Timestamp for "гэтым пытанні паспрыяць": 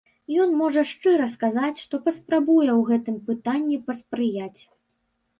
2.89-4.61